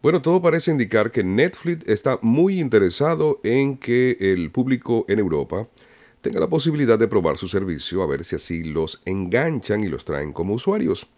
Bueno, 0.00 0.22
todo 0.22 0.40
parece 0.40 0.70
indicar 0.70 1.10
que 1.10 1.24
Netflix 1.24 1.86
está 1.88 2.20
muy 2.22 2.60
interesado 2.60 3.40
en 3.42 3.76
que 3.76 4.16
el 4.20 4.52
público 4.52 5.04
en 5.08 5.18
Europa 5.18 5.66
tenga 6.20 6.38
la 6.38 6.48
posibilidad 6.48 6.98
de 6.98 7.08
probar 7.08 7.36
su 7.36 7.48
servicio 7.48 8.02
a 8.02 8.06
ver 8.06 8.24
si 8.24 8.36
así 8.36 8.62
los 8.62 9.00
enganchan 9.06 9.82
y 9.82 9.88
los 9.88 10.04
traen 10.04 10.32
como 10.32 10.54
usuarios. 10.54 11.08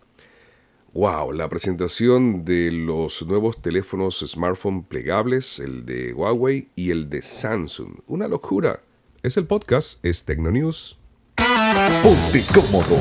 Wow, 0.94 1.32
la 1.32 1.48
presentación 1.48 2.44
de 2.44 2.72
los 2.72 3.22
nuevos 3.26 3.60
teléfonos 3.60 4.24
smartphone 4.26 4.82
plegables, 4.82 5.58
el 5.58 5.84
de 5.84 6.14
Huawei 6.14 6.68
y 6.74 6.90
el 6.90 7.10
de 7.10 7.20
Samsung. 7.22 8.00
Una 8.06 8.28
locura. 8.28 8.80
Es 9.22 9.36
el 9.36 9.46
podcast, 9.46 10.04
es 10.04 10.24
Tecnonews. 10.24 10.98
Ponte 12.02 12.44
cómodo. 12.52 12.96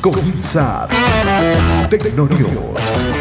Comienza 0.00 0.88
Tecnonews. 1.90 3.15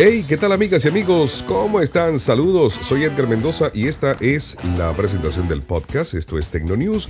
Hey, 0.00 0.24
¿qué 0.28 0.36
tal 0.36 0.52
amigas 0.52 0.84
y 0.84 0.88
amigos? 0.88 1.44
¿Cómo 1.48 1.80
están? 1.80 2.20
Saludos, 2.20 2.78
soy 2.82 3.02
Edgar 3.02 3.26
Mendoza 3.26 3.72
y 3.74 3.88
esta 3.88 4.12
es 4.20 4.56
la 4.76 4.96
presentación 4.96 5.48
del 5.48 5.60
podcast. 5.60 6.14
Esto 6.14 6.38
es 6.38 6.50
Tecnonews 6.50 7.08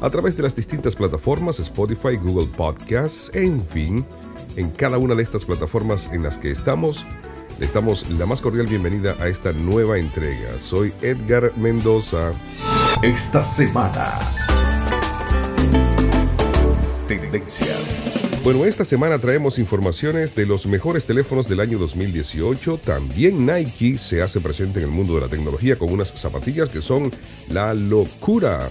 a 0.00 0.08
través 0.08 0.34
de 0.34 0.42
las 0.42 0.56
distintas 0.56 0.96
plataformas 0.96 1.60
Spotify, 1.60 2.16
Google 2.16 2.46
Podcasts, 2.46 3.30
en 3.34 3.62
fin, 3.62 4.06
en 4.56 4.70
cada 4.70 4.96
una 4.96 5.14
de 5.14 5.22
estas 5.22 5.44
plataformas 5.44 6.10
en 6.10 6.22
las 6.22 6.38
que 6.38 6.50
estamos. 6.50 7.04
Les 7.58 7.74
damos 7.74 8.08
la 8.08 8.24
más 8.24 8.40
cordial 8.40 8.66
bienvenida 8.66 9.14
a 9.20 9.28
esta 9.28 9.52
nueva 9.52 9.98
entrega. 9.98 10.58
Soy 10.58 10.90
Edgar 11.02 11.52
Mendoza. 11.58 12.30
Esta 13.02 13.44
semana. 13.44 14.18
Tendencias. 17.06 18.11
Bueno, 18.44 18.64
esta 18.64 18.84
semana 18.84 19.20
traemos 19.20 19.60
informaciones 19.60 20.34
de 20.34 20.46
los 20.46 20.66
mejores 20.66 21.04
teléfonos 21.04 21.48
del 21.48 21.60
año 21.60 21.78
2018. 21.78 22.78
También 22.78 23.46
Nike 23.46 23.98
se 23.98 24.20
hace 24.20 24.40
presente 24.40 24.80
en 24.80 24.86
el 24.86 24.90
mundo 24.90 25.14
de 25.14 25.20
la 25.20 25.28
tecnología 25.28 25.78
con 25.78 25.92
unas 25.92 26.08
zapatillas 26.08 26.68
que 26.68 26.82
son 26.82 27.12
la 27.48 27.72
locura. 27.72 28.68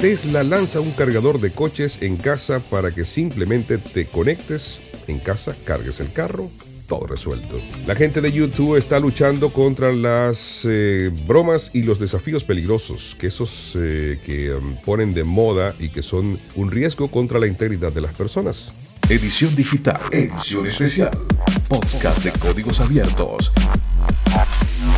Tesla 0.00 0.42
lanza 0.42 0.80
un 0.80 0.92
cargador 0.92 1.38
de 1.38 1.52
coches 1.52 2.00
en 2.00 2.16
casa 2.16 2.60
para 2.60 2.92
que 2.92 3.04
simplemente 3.04 3.76
te 3.76 4.06
conectes 4.06 4.80
en 5.06 5.18
casa, 5.18 5.54
cargues 5.66 6.00
el 6.00 6.10
carro, 6.10 6.48
todo 6.92 7.06
resuelto. 7.06 7.58
La 7.86 7.94
gente 7.94 8.20
de 8.20 8.30
YouTube 8.30 8.76
está 8.76 9.00
luchando 9.00 9.50
contra 9.50 9.90
las 9.94 10.66
eh, 10.68 11.10
bromas 11.26 11.70
y 11.72 11.84
los 11.84 11.98
desafíos 11.98 12.44
peligrosos, 12.44 13.16
que 13.18 13.28
esos 13.28 13.78
eh, 13.80 14.18
que 14.22 14.52
um, 14.52 14.76
ponen 14.84 15.14
de 15.14 15.24
moda 15.24 15.74
y 15.78 15.88
que 15.88 16.02
son 16.02 16.38
un 16.54 16.70
riesgo 16.70 17.10
contra 17.10 17.38
la 17.38 17.46
integridad 17.46 17.92
de 17.92 18.02
las 18.02 18.12
personas. 18.12 18.72
Edición 19.08 19.56
digital. 19.56 20.02
Edición 20.10 20.66
especial. 20.66 21.18
Podcast 21.66 22.22
de 22.24 22.32
códigos 22.32 22.78
abiertos. 22.78 23.50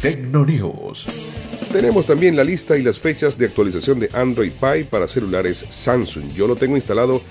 Tecnonews. 0.03 1.07
Tenemos 1.71 2.07
también 2.07 2.37
la 2.37 2.43
lista 2.43 2.77
y 2.77 2.83
las 2.83 2.99
fechas 2.99 3.39
de 3.39 3.47
actualización 3.47 4.01
de 4.01 4.11
Android 4.13 4.51
Pie 4.51 4.85
para 4.85 5.07
celulares 5.07 5.65
Samsung. 5.69 6.33
Yo 6.35 6.49
lo 6.49 6.57
tengo 6.57 6.75
instalado 6.75 7.23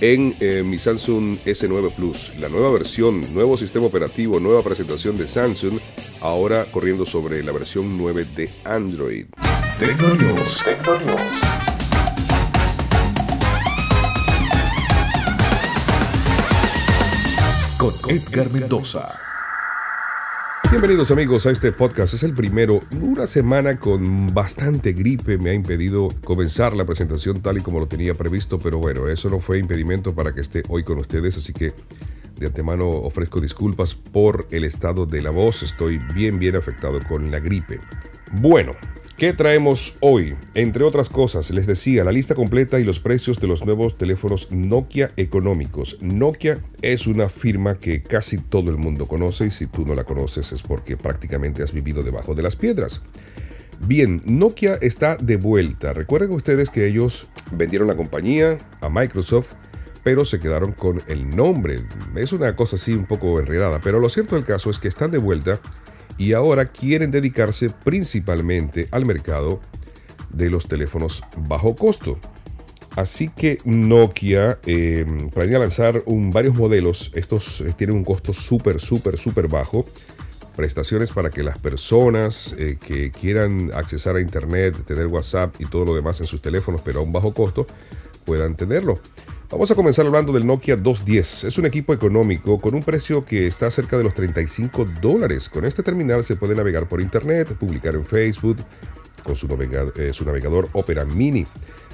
en 0.00 0.34
eh, 0.40 0.62
mi 0.64 0.78
Samsung 0.78 1.38
S9 1.44 1.92
Plus. 1.92 2.32
La 2.38 2.48
nueva 2.48 2.72
versión, 2.72 3.34
nuevo 3.34 3.56
sistema 3.56 3.86
operativo, 3.86 4.40
nueva 4.40 4.62
presentación 4.62 5.16
de 5.16 5.26
Samsung, 5.26 5.78
ahora 6.20 6.64
corriendo 6.70 7.04
sobre 7.04 7.42
la 7.42 7.52
versión 7.52 7.98
9 7.98 8.26
de 8.36 8.50
Android. 8.64 9.26
Tecnonews. 9.78 10.62
Tecnonews. 10.64 11.20
Con 17.78 17.94
Edgar 18.10 18.50
Mendoza. 18.50 19.29
Bienvenidos 20.70 21.10
amigos 21.10 21.46
a 21.46 21.50
este 21.50 21.72
podcast. 21.72 22.14
Es 22.14 22.22
el 22.22 22.32
primero. 22.32 22.82
Una 23.02 23.26
semana 23.26 23.80
con 23.80 24.32
bastante 24.32 24.92
gripe 24.92 25.36
me 25.36 25.50
ha 25.50 25.52
impedido 25.52 26.10
comenzar 26.22 26.76
la 26.76 26.84
presentación 26.84 27.42
tal 27.42 27.58
y 27.58 27.60
como 27.60 27.80
lo 27.80 27.88
tenía 27.88 28.14
previsto, 28.14 28.60
pero 28.60 28.78
bueno, 28.78 29.08
eso 29.08 29.28
no 29.28 29.40
fue 29.40 29.58
impedimento 29.58 30.14
para 30.14 30.32
que 30.32 30.42
esté 30.42 30.62
hoy 30.68 30.84
con 30.84 30.98
ustedes, 31.00 31.36
así 31.36 31.52
que 31.52 31.74
de 32.38 32.46
antemano 32.46 32.88
ofrezco 32.88 33.40
disculpas 33.40 33.96
por 33.96 34.46
el 34.52 34.62
estado 34.62 35.06
de 35.06 35.20
la 35.22 35.30
voz. 35.30 35.64
Estoy 35.64 35.98
bien, 36.14 36.38
bien 36.38 36.54
afectado 36.54 37.00
con 37.08 37.32
la 37.32 37.40
gripe. 37.40 37.80
Bueno, 38.30 38.74
¿Qué 39.20 39.34
traemos 39.34 39.98
hoy? 40.00 40.34
Entre 40.54 40.82
otras 40.82 41.10
cosas, 41.10 41.50
les 41.50 41.66
decía 41.66 42.04
la 42.04 42.10
lista 42.10 42.34
completa 42.34 42.80
y 42.80 42.84
los 42.84 43.00
precios 43.00 43.38
de 43.38 43.48
los 43.48 43.66
nuevos 43.66 43.98
teléfonos 43.98 44.50
Nokia 44.50 45.12
económicos. 45.18 45.98
Nokia 46.00 46.62
es 46.80 47.06
una 47.06 47.28
firma 47.28 47.74
que 47.74 48.02
casi 48.02 48.38
todo 48.38 48.70
el 48.70 48.78
mundo 48.78 49.06
conoce 49.06 49.44
y 49.44 49.50
si 49.50 49.66
tú 49.66 49.84
no 49.84 49.94
la 49.94 50.04
conoces 50.04 50.52
es 50.52 50.62
porque 50.62 50.96
prácticamente 50.96 51.62
has 51.62 51.74
vivido 51.74 52.02
debajo 52.02 52.34
de 52.34 52.42
las 52.42 52.56
piedras. 52.56 53.02
Bien, 53.86 54.22
Nokia 54.24 54.78
está 54.80 55.16
de 55.16 55.36
vuelta. 55.36 55.92
Recuerden 55.92 56.30
ustedes 56.30 56.70
que 56.70 56.86
ellos 56.86 57.28
vendieron 57.52 57.88
la 57.88 57.96
compañía 57.96 58.56
a 58.80 58.88
Microsoft, 58.88 59.52
pero 60.02 60.24
se 60.24 60.40
quedaron 60.40 60.72
con 60.72 61.02
el 61.08 61.28
nombre. 61.28 61.76
Es 62.16 62.32
una 62.32 62.56
cosa 62.56 62.76
así 62.76 62.94
un 62.94 63.04
poco 63.04 63.38
enredada, 63.38 63.82
pero 63.82 64.00
lo 64.00 64.08
cierto 64.08 64.36
del 64.36 64.46
caso 64.46 64.70
es 64.70 64.78
que 64.78 64.88
están 64.88 65.10
de 65.10 65.18
vuelta 65.18 65.60
y 66.20 66.34
ahora 66.34 66.66
quieren 66.66 67.10
dedicarse 67.10 67.70
principalmente 67.70 68.88
al 68.90 69.06
mercado 69.06 69.58
de 70.28 70.50
los 70.50 70.68
teléfonos 70.68 71.22
bajo 71.48 71.74
costo. 71.74 72.18
Así 72.94 73.30
que 73.30 73.56
Nokia 73.64 74.58
eh, 74.66 75.06
planea 75.32 75.60
lanzar 75.60 76.02
varios 76.06 76.54
modelos. 76.54 77.10
Estos 77.14 77.62
eh, 77.62 77.72
tienen 77.74 77.96
un 77.96 78.04
costo 78.04 78.34
súper, 78.34 78.82
súper, 78.82 79.16
súper 79.16 79.48
bajo. 79.48 79.86
Prestaciones 80.56 81.10
para 81.10 81.30
que 81.30 81.42
las 81.42 81.56
personas 81.56 82.54
eh, 82.58 82.76
que 82.78 83.10
quieran 83.10 83.70
accesar 83.72 84.16
a 84.16 84.20
Internet, 84.20 84.76
tener 84.84 85.06
WhatsApp 85.06 85.54
y 85.58 85.64
todo 85.64 85.86
lo 85.86 85.94
demás 85.94 86.20
en 86.20 86.26
sus 86.26 86.42
teléfonos, 86.42 86.82
pero 86.82 87.00
a 87.00 87.02
un 87.02 87.14
bajo 87.14 87.32
costo, 87.32 87.66
puedan 88.26 88.56
tenerlo. 88.56 89.00
Vamos 89.50 89.68
a 89.68 89.74
comenzar 89.74 90.06
hablando 90.06 90.32
del 90.32 90.46
Nokia 90.46 90.76
210. 90.76 91.42
Es 91.42 91.58
un 91.58 91.66
equipo 91.66 91.92
económico 91.92 92.60
con 92.60 92.76
un 92.76 92.84
precio 92.84 93.24
que 93.24 93.48
está 93.48 93.68
cerca 93.72 93.98
de 93.98 94.04
los 94.04 94.14
35 94.14 94.86
dólares. 95.02 95.48
Con 95.48 95.64
este 95.64 95.82
terminal 95.82 96.22
se 96.22 96.36
puede 96.36 96.54
navegar 96.54 96.88
por 96.88 97.00
internet, 97.00 97.48
publicar 97.58 97.96
en 97.96 98.04
Facebook 98.04 98.58
con 99.24 99.34
su, 99.34 99.48
eh, 99.96 100.12
su 100.12 100.24
navegador 100.24 100.68
Opera 100.72 101.04
Mini. 101.04 101.48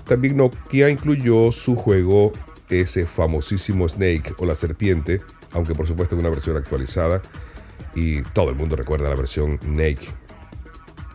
También 0.04 0.36
Nokia 0.36 0.90
incluyó 0.90 1.50
su 1.50 1.76
juego, 1.76 2.34
ese 2.68 3.06
famosísimo 3.06 3.88
Snake 3.88 4.34
o 4.36 4.44
la 4.44 4.54
serpiente, 4.54 5.22
aunque 5.52 5.74
por 5.74 5.86
supuesto 5.86 6.14
en 6.14 6.20
una 6.20 6.30
versión 6.30 6.58
actualizada. 6.58 7.22
Y 7.94 8.20
todo 8.34 8.50
el 8.50 8.56
mundo 8.56 8.76
recuerda 8.76 9.08
la 9.08 9.16
versión 9.16 9.58
Snake 9.64 10.08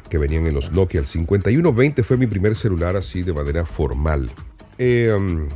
que 0.10 0.18
venían 0.18 0.48
en 0.48 0.56
los 0.56 0.72
Nokia. 0.72 1.02
El 1.02 1.06
5120 1.06 2.02
fue 2.02 2.18
mi 2.18 2.26
primer 2.26 2.56
celular 2.56 2.98
así 2.98 3.22
de 3.22 3.32
manera 3.32 3.64
formal. 3.64 4.32
Eh, 4.80 5.14
um, 5.16 5.48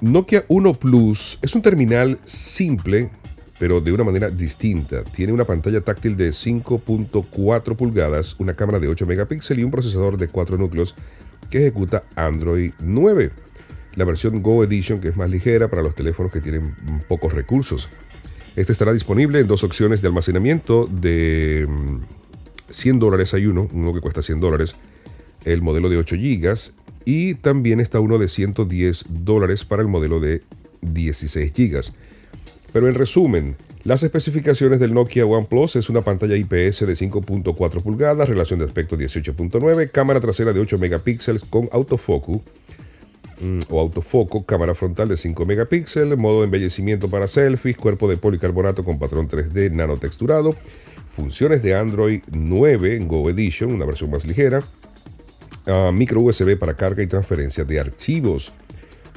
Nokia 0.00 0.44
1 0.46 0.74
Plus 0.74 1.40
es 1.42 1.56
un 1.56 1.62
terminal 1.62 2.20
simple, 2.24 3.10
pero 3.58 3.80
de 3.80 3.90
una 3.90 4.04
manera 4.04 4.30
distinta. 4.30 5.02
Tiene 5.02 5.32
una 5.32 5.44
pantalla 5.44 5.80
táctil 5.80 6.16
de 6.16 6.30
5.4 6.30 7.76
pulgadas, 7.76 8.36
una 8.38 8.54
cámara 8.54 8.78
de 8.78 8.86
8 8.86 9.06
megapíxeles 9.06 9.60
y 9.60 9.64
un 9.64 9.72
procesador 9.72 10.16
de 10.16 10.28
4 10.28 10.56
núcleos 10.56 10.94
que 11.50 11.58
ejecuta 11.58 12.04
Android 12.14 12.72
9. 12.78 13.32
La 13.96 14.04
versión 14.04 14.40
Go 14.40 14.62
Edition, 14.62 15.00
que 15.00 15.08
es 15.08 15.16
más 15.16 15.30
ligera 15.30 15.66
para 15.66 15.82
los 15.82 15.96
teléfonos 15.96 16.30
que 16.30 16.40
tienen 16.40 16.76
pocos 17.08 17.32
recursos. 17.32 17.88
Este 18.54 18.70
estará 18.70 18.92
disponible 18.92 19.40
en 19.40 19.48
dos 19.48 19.64
opciones 19.64 20.00
de 20.00 20.06
almacenamiento 20.06 20.86
de 20.86 21.66
100 22.70 22.96
mm, 22.96 22.98
dólares 23.00 23.34
hay 23.34 23.46
uno, 23.46 23.68
uno 23.72 23.92
que 23.92 24.00
cuesta 24.00 24.22
100 24.22 24.38
dólares, 24.38 24.76
el 25.44 25.60
modelo 25.60 25.88
de 25.88 25.96
8 25.96 26.14
GB 26.14 26.77
y 27.08 27.36
también 27.36 27.80
está 27.80 28.00
uno 28.00 28.18
de 28.18 28.28
110 28.28 29.06
dólares 29.08 29.64
para 29.64 29.80
el 29.80 29.88
modelo 29.88 30.20
de 30.20 30.42
16 30.82 31.54
GB. 31.54 31.80
Pero 32.70 32.86
en 32.86 32.94
resumen, 32.94 33.56
las 33.82 34.02
especificaciones 34.02 34.78
del 34.78 34.92
Nokia 34.92 35.24
OnePlus 35.24 35.76
es 35.76 35.88
una 35.88 36.02
pantalla 36.02 36.36
IPS 36.36 36.80
de 36.80 36.92
5.4 36.92 37.82
pulgadas, 37.82 38.28
relación 38.28 38.58
de 38.58 38.66
aspecto 38.66 38.98
18.9, 38.98 39.90
cámara 39.90 40.20
trasera 40.20 40.52
de 40.52 40.60
8 40.60 40.76
megapíxeles 40.76 41.44
con 41.44 41.70
autofocus 41.72 42.42
mm, 43.40 43.60
o 43.70 43.80
autofoco, 43.80 44.44
cámara 44.44 44.74
frontal 44.74 45.08
de 45.08 45.16
5 45.16 45.46
megapíxeles, 45.46 46.18
modo 46.18 46.40
de 46.40 46.44
embellecimiento 46.44 47.08
para 47.08 47.26
selfies, 47.26 47.78
cuerpo 47.78 48.06
de 48.10 48.18
policarbonato 48.18 48.84
con 48.84 48.98
patrón 48.98 49.30
3D 49.30 49.70
nanotexturado, 49.70 50.54
funciones 51.06 51.62
de 51.62 51.74
Android 51.74 52.20
9 52.30 52.96
en 52.96 53.08
Go 53.08 53.30
Edition, 53.30 53.72
una 53.72 53.86
versión 53.86 54.10
más 54.10 54.26
ligera, 54.26 54.62
micro 55.92 56.20
USB 56.20 56.58
para 56.58 56.74
carga 56.74 57.02
y 57.02 57.06
transferencia 57.06 57.64
de 57.64 57.80
archivos. 57.80 58.52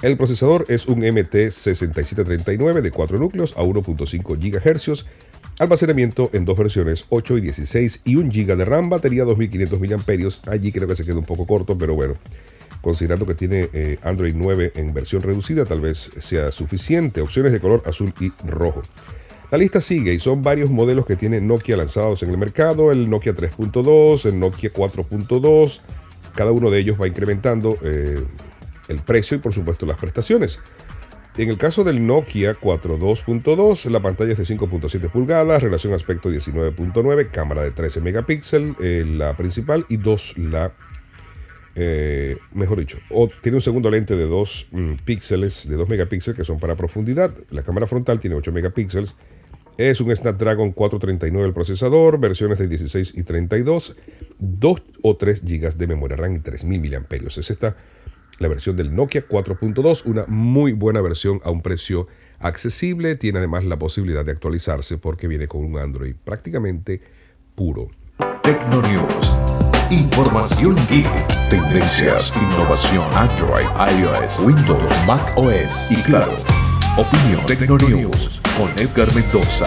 El 0.01 0.18
procesador 0.18 0.65
es 0.68 0.88
un 0.88 1.01
MT6739 1.01 2.81
de 2.81 2.89
4 2.89 3.19
núcleos 3.19 3.53
a 3.56 3.62
1.5 3.62 4.38
GHz, 4.39 5.06
almacenamiento 5.59 6.31
en 6.33 6.44
dos 6.44 6.57
versiones 6.57 7.06
8 7.09 7.38
y 7.38 7.42
16 7.42 8.01
y 8.06 8.15
1 8.15 8.30
GB 8.33 8.57
de 8.57 8.65
RAM, 8.65 8.89
batería 8.89 9.25
2500 9.25 9.80
mAh. 9.80 10.51
Allí 10.51 10.71
creo 10.71 10.88
que 10.88 10.95
se 10.95 11.06
queda 11.06 11.18
un 11.18 11.25
poco 11.25 11.45
corto, 11.45 11.77
pero 11.77 11.94
bueno, 11.94 12.15
considerando 12.81 13.27
que 13.27 13.36
tiene 13.36 13.69
eh, 13.74 14.00
Android 14.01 14.33
9 14.36 14.74
en 14.75 14.92
versión 14.92 15.21
reducida, 15.21 15.65
tal 15.65 15.81
vez 15.81 16.09
sea 16.19 16.51
suficiente. 16.51 17.21
Opciones 17.21 17.51
de 17.51 17.59
color 17.59 17.83
azul 17.86 18.12
y 18.19 18.31
rojo. 18.44 18.81
La 19.51 19.57
lista 19.57 19.81
sigue 19.81 20.13
y 20.13 20.19
son 20.19 20.42
varios 20.42 20.71
modelos 20.71 21.06
que 21.06 21.15
tiene 21.15 21.42
Nokia 21.42 21.77
lanzados 21.77 22.24
en 22.24 22.30
el 22.30 22.38
mercado, 22.38 22.89
el 22.89 23.09
Nokia 23.09 23.36
3.2, 23.36 24.25
el 24.25 24.39
Nokia 24.39 24.74
4.2, 24.74 25.81
cada 26.33 26.51
uno 26.51 26.72
de 26.72 26.80
ellos 26.80 26.98
va 27.00 27.07
incrementando 27.07 27.78
eh, 27.83 28.24
el 28.88 29.00
precio 29.00 29.38
y 29.38 29.39
por 29.39 29.54
supuesto 29.54 29.86
las 29.86 29.98
prestaciones. 29.98 30.60
En 31.38 31.50
el 31.50 31.57
caso 31.57 31.86
del 31.86 32.06
Nokia 32.06 32.60
42.2, 32.60 33.89
la 33.89 34.01
pantalla 34.01 34.33
es 34.33 34.38
de 34.38 34.44
5.7 34.44 35.10
pulgadas, 35.10 35.63
relación 35.63 35.94
aspecto 35.94 36.30
19.9, 36.30 37.31
cámara 37.31 37.63
de 37.63 37.72
13 37.72 38.01
megapíxeles, 38.01 38.75
eh, 38.81 39.06
la 39.07 39.38
principal, 39.38 39.86
y 39.88 39.95
dos 39.95 40.38
la, 40.38 40.74
eh, 41.75 42.38
mejor 42.51 42.80
dicho, 42.80 42.98
o 43.10 43.30
tiene 43.42 43.56
un 43.56 43.62
segundo 43.62 43.89
lente 43.89 44.18
de 44.18 44.25
2 44.25 44.68
mm, 44.72 44.94
píxeles, 45.06 45.69
de 45.69 45.78
2 45.78 45.88
megapíxeles, 45.88 46.36
que 46.36 46.44
son 46.44 46.60
para 46.60 46.75
profundidad. 46.75 47.31
La 47.50 47.63
cámara 47.63 47.88
frontal 47.88 48.19
tiene 48.19 48.36
8 48.36 48.51
megapíxeles. 48.51 49.16
Es 49.89 50.00
un 50.00 50.16
Snapdragon 50.16 50.74
439 50.74 51.48
el 51.48 51.54
procesador, 51.56 52.19
versiones 52.19 52.60
de 52.60 52.68
16 52.68 53.13
y 53.16 53.24
32, 53.24 53.95
2 54.38 54.81
o 55.01 55.18
3 55.18 55.44
GB 55.44 55.74
de 55.75 55.88
memoria 55.88 56.18
RAM 56.18 56.36
y 56.36 56.39
3000 56.39 57.00
mAh. 57.00 57.18
Es 57.36 57.50
esta 57.50 57.75
la 58.38 58.48
versión 58.48 58.75
del 58.75 58.95
Nokia 58.95 59.28
4.2, 59.28 60.04
una 60.06 60.25
muy 60.28 60.74
buena 60.74 61.01
versión 61.01 61.42
a 61.44 61.50
un 61.50 61.63
precio 61.63 62.06
accesible. 62.38 63.16
Tiene 63.16 63.39
además 63.39 63.66
la 63.66 63.80
posibilidad 63.80 64.24
de 64.24 64.33
actualizarse 64.33 65.00
porque 65.00 65.28
viene 65.28 65.48
con 65.48 65.66
un 65.66 65.80
Android 65.80 66.13
prácticamente 66.13 67.01
puro. 67.56 67.89
Tecnonews. 68.44 69.31
Información 69.89 70.75
geek. 70.89 71.07
Tendencias, 71.50 72.31
innovación, 72.36 73.06
Android, 73.16 73.66
iOS, 73.98 74.39
Windows, 74.42 74.92
Mac 75.07 75.36
OS 75.36 75.89
y 75.89 75.95
claro, 76.04 76.38
opinión 76.97 77.45
Tecnonews 77.45 78.41
con 78.57 78.69
Edgar 78.77 79.13
Mendoza. 79.15 79.65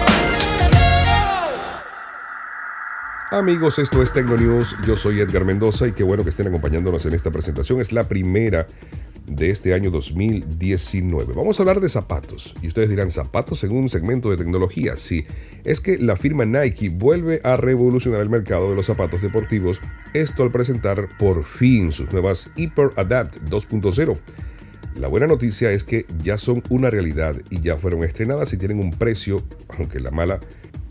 Amigos, 3.31 3.79
esto 3.79 4.03
es 4.03 4.13
Tecno 4.13 4.37
News. 4.37 4.77
Yo 4.87 4.95
soy 4.95 5.21
Edgar 5.21 5.45
Mendoza 5.45 5.89
y 5.89 5.93
qué 5.93 6.05
bueno 6.05 6.23
que 6.23 6.31
estén 6.31 6.49
acompañándonos 6.49 7.07
en 7.07 7.15
esta 7.15 7.31
presentación. 7.31 7.81
Es 7.81 7.93
la 7.93 8.07
primera 8.07 8.69
de 9.27 9.51
este 9.51 9.73
año 9.73 9.91
2019. 9.91 11.33
Vamos 11.35 11.59
a 11.59 11.63
hablar 11.63 11.81
de 11.81 11.89
zapatos. 11.89 12.55
Y 12.61 12.69
ustedes 12.69 12.91
dirán, 12.91 13.11
¿zapatos 13.11 13.65
en 13.65 13.73
un 13.73 13.89
segmento 13.89 14.31
de 14.31 14.37
tecnología? 14.37 14.99
Sí, 14.99 15.25
es 15.65 15.81
que 15.81 15.97
la 15.97 16.17
firma 16.17 16.45
Nike 16.45 16.91
vuelve 16.91 17.41
a 17.43 17.57
revolucionar 17.57 18.21
el 18.21 18.29
mercado 18.29 18.69
de 18.69 18.77
los 18.77 18.87
zapatos 18.87 19.23
deportivos. 19.23 19.81
Esto 20.13 20.43
al 20.43 20.51
presentar 20.51 21.09
por 21.19 21.45
fin 21.45 21.91
sus 21.91 22.13
nuevas 22.13 22.51
Hyper 22.55 22.91
Adapt 22.97 23.39
2.0. 23.49 24.19
La 24.95 25.09
buena 25.09 25.27
noticia 25.27 25.73
es 25.73 25.83
que 25.83 26.07
ya 26.23 26.39
son 26.39 26.63
una 26.69 26.89
realidad 26.89 27.35
y 27.51 27.61
ya 27.61 27.77
fueron 27.77 28.05
estrenadas 28.05 28.53
y 28.53 28.59
tienen 28.59 28.79
un 28.79 28.93
precio, 28.93 29.43
aunque 29.77 29.99
la 29.99 30.13
mala 30.13 30.41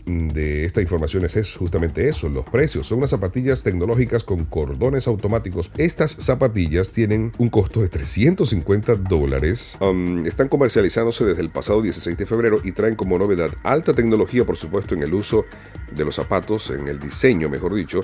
de 0.06 0.66
esta 0.66 0.82
información 0.82 1.24
es 1.24 1.56
justamente 1.56 2.08
eso, 2.08 2.28
los 2.28 2.44
precios. 2.44 2.86
Son 2.86 2.98
unas 2.98 3.10
zapatillas 3.10 3.62
tecnológicas 3.62 4.22
con 4.22 4.44
cordones 4.44 5.06
automáticos. 5.06 5.70
Estas 5.78 6.16
zapatillas 6.18 6.90
tienen 6.90 7.32
un 7.38 7.48
costo 7.48 7.80
de 7.80 7.88
350 7.88 8.96
dólares. 8.96 9.78
Um, 9.80 10.26
están 10.26 10.48
comercializándose 10.48 11.24
desde 11.24 11.40
el 11.42 11.50
pasado 11.50 11.80
16 11.80 12.16
de 12.18 12.26
febrero 12.26 12.58
y 12.62 12.72
traen 12.72 12.96
como 12.96 13.18
novedad 13.18 13.50
alta 13.62 13.94
tecnología, 13.94 14.44
por 14.44 14.56
supuesto, 14.56 14.94
en 14.94 15.02
el 15.02 15.14
uso 15.14 15.46
de 15.94 16.04
los 16.04 16.16
zapatos, 16.16 16.70
en 16.70 16.88
el 16.88 17.00
diseño, 17.00 17.48
mejor 17.48 17.74
dicho. 17.74 18.02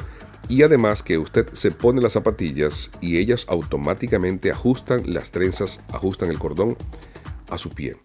Y 0.48 0.62
además 0.62 1.02
que 1.02 1.18
usted 1.18 1.46
se 1.52 1.70
pone 1.70 2.00
las 2.00 2.14
zapatillas 2.14 2.90
y 3.00 3.18
ellas 3.18 3.44
automáticamente 3.48 4.50
ajustan 4.50 5.02
las 5.12 5.30
trenzas, 5.30 5.80
ajustan 5.92 6.30
el 6.30 6.38
cordón 6.38 6.76
a 7.50 7.58
su 7.58 7.70
pie. 7.70 7.96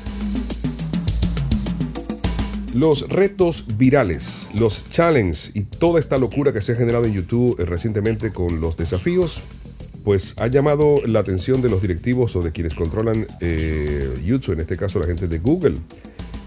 Los 2.72 3.06
retos 3.10 3.66
virales, 3.76 4.48
los 4.54 4.88
challenges 4.88 5.50
y 5.52 5.64
toda 5.64 6.00
esta 6.00 6.16
locura 6.16 6.54
que 6.54 6.62
se 6.62 6.72
ha 6.72 6.76
generado 6.76 7.04
en 7.04 7.12
YouTube 7.12 7.54
recientemente 7.58 8.32
con 8.32 8.62
los 8.62 8.78
desafíos 8.78 9.42
pues 10.06 10.36
ha 10.38 10.46
llamado 10.46 11.02
la 11.04 11.18
atención 11.18 11.60
de 11.60 11.68
los 11.68 11.82
directivos 11.82 12.36
o 12.36 12.40
de 12.40 12.52
quienes 12.52 12.74
controlan 12.74 13.26
eh, 13.40 14.08
YouTube, 14.24 14.52
en 14.52 14.60
este 14.60 14.76
caso 14.76 15.00
la 15.00 15.06
gente 15.06 15.26
de 15.26 15.40
Google. 15.40 15.78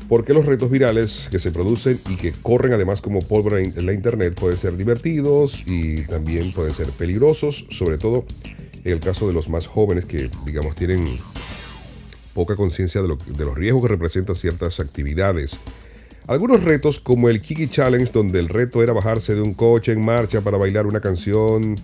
Porque 0.08 0.34
los 0.34 0.46
retos 0.46 0.72
virales 0.72 1.28
que 1.30 1.40
se 1.40 1.52
producen 1.52 2.00
y 2.10 2.16
que 2.16 2.32
corren 2.32 2.72
además 2.72 3.02
como 3.02 3.20
pólvora 3.20 3.60
en 3.60 3.86
la 3.86 3.92
internet 3.92 4.34
pueden 4.40 4.58
ser 4.58 4.78
divertidos 4.78 5.62
y 5.66 6.04
también 6.04 6.54
pueden 6.54 6.74
ser 6.74 6.88
peligrosos, 6.92 7.66
sobre 7.70 7.98
todo 7.98 8.24
en 8.86 8.94
el 8.94 9.02
caso 9.02 9.28
de 9.28 9.34
los 9.34 9.50
más 9.50 9.68
jóvenes 9.68 10.06
que, 10.06 10.32
digamos, 10.46 10.78
tienen 10.78 11.06
poca 12.34 12.56
conciencia 12.56 13.02
de, 13.02 13.10
de 13.10 13.44
los 13.44 13.56
riesgos 13.56 13.82
que 13.82 13.90
representan 13.90 14.36
ciertas 14.36 14.80
actividades. 14.80 15.60
Algunos 16.28 16.64
retos 16.64 17.02
como 17.02 17.28
el 17.28 17.42
Kiki 17.42 17.68
Challenge, 17.68 18.10
donde 18.14 18.40
el 18.40 18.48
reto 18.48 18.82
era 18.82 18.94
bajarse 18.94 19.36
de 19.36 19.42
un 19.42 19.54
coche 19.54 19.92
en 19.92 20.06
marcha 20.06 20.40
para 20.40 20.58
bailar 20.58 20.88
una 20.88 21.02
canción, 21.02 21.76